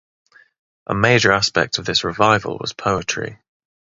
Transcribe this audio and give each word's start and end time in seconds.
A 0.87 0.95
major 0.95 1.31
aspect 1.31 1.77
of 1.77 1.85
this 1.85 2.03
revival 2.03 2.57
was 2.59 2.73
poetry. 2.73 3.37